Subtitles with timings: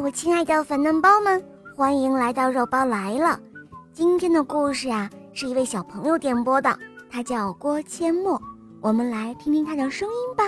[0.00, 1.42] 我亲爱的粉嫩包们，
[1.76, 3.38] 欢迎来到肉包来了。
[3.92, 6.76] 今天的故事啊，是一位小朋友点播的，
[7.10, 8.40] 他叫郭阡陌。
[8.82, 10.44] 我们来听听他的声音吧。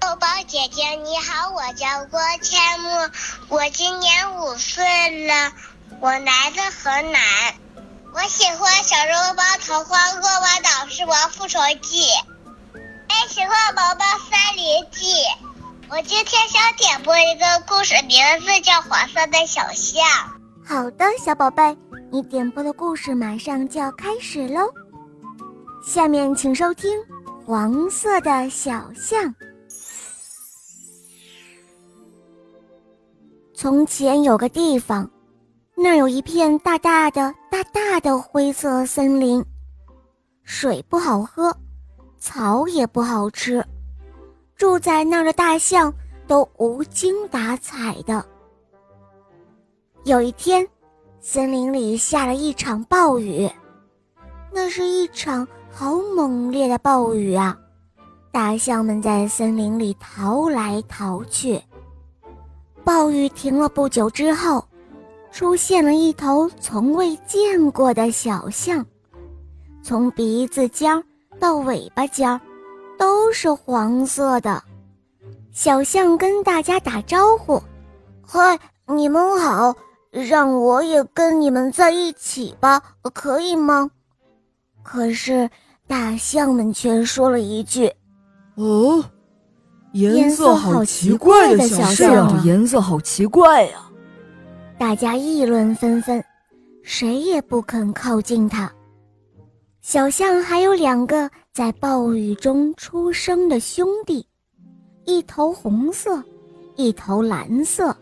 [0.00, 3.10] 肉包姐姐你好，我叫郭阡陌，
[3.48, 5.52] 我今年五岁了，
[6.00, 7.20] 我来自河南，
[8.12, 12.02] 我喜欢《小肉包童话恶魔岛狮王复仇记》，
[12.78, 15.12] 也喜欢《宝宝森林记》。
[15.90, 20.02] 我今天想点播一个故事，名字叫《黄色的小象》。
[20.66, 21.76] 好的，小宝贝，
[22.10, 24.72] 你点播的故事马上就要开始喽。
[25.86, 26.90] 下面请收听
[27.44, 29.22] 《黄色的小象》。
[33.54, 35.08] 从前有个地方，
[35.76, 39.44] 那儿有一片大大的、大大的灰色森林，
[40.44, 41.54] 水不好喝，
[42.18, 43.64] 草也不好吃。
[44.56, 45.92] 住在那儿的大象
[46.26, 48.24] 都无精打采的。
[50.04, 50.66] 有一天，
[51.20, 53.50] 森林里下了一场暴雨，
[54.52, 57.58] 那是一场好猛烈的暴雨啊！
[58.30, 61.60] 大象们在森林里逃来逃去。
[62.84, 64.64] 暴雨停了不久之后，
[65.32, 68.84] 出现了一头从未见过的小象，
[69.82, 71.02] 从鼻子尖
[71.40, 72.40] 到尾巴尖儿。
[72.98, 74.62] 都是黄色的，
[75.52, 77.62] 小象跟大家打招呼
[78.26, 79.74] ：“嗨，你们好，
[80.10, 82.82] 让我也跟你们在一起吧，
[83.12, 83.90] 可以吗？”
[84.82, 85.48] 可是
[85.86, 87.90] 大象们却说了一句
[88.56, 89.04] ：“哦，
[89.92, 93.78] 颜色好奇怪的小象，颜色好奇怪呀！”
[94.78, 96.22] 大家议论纷纷，
[96.82, 98.70] 谁也不肯靠近它。
[99.84, 104.26] 小象还有两个在暴雨中出生的兄弟，
[105.04, 106.24] 一头红色，
[106.74, 107.94] 一头蓝色。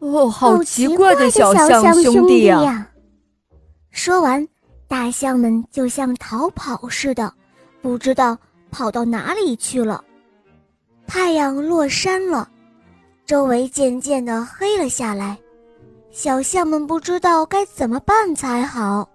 [0.00, 2.90] 哦，好奇怪的小象兄弟呀！
[3.92, 4.44] 说完，
[4.88, 7.32] 大象们就像逃跑似的，
[7.80, 8.36] 不知道
[8.72, 10.02] 跑到哪里去了。
[11.06, 12.50] 太阳落山了，
[13.24, 15.38] 周围渐渐的黑了下来，
[16.10, 19.08] 小象们不知道该怎么办才好。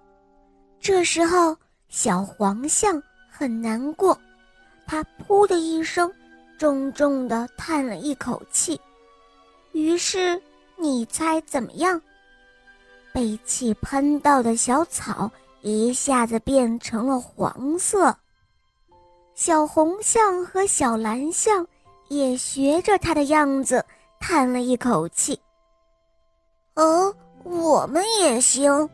[0.79, 1.53] 这时候。
[1.93, 2.99] 小黄象
[3.29, 4.19] 很难过，
[4.87, 6.11] 它“噗”的一声，
[6.57, 8.81] 重重地叹了一口气。
[9.73, 10.41] 于是，
[10.75, 12.01] 你猜怎么样？
[13.13, 15.29] 被气喷到的小草
[15.61, 18.17] 一下子变成了黄色。
[19.35, 21.63] 小红象和小蓝象
[22.07, 23.85] 也学着它的样子
[24.19, 25.39] 叹了一口气。
[26.73, 28.89] 哦，我们也行。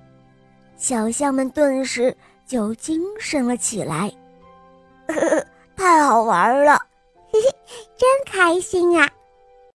[0.76, 2.14] 小象们顿时。
[2.50, 4.12] 就精神了起来，
[5.78, 6.76] 太好玩了，
[7.32, 7.56] 嘿嘿，
[7.96, 9.08] 真开心啊！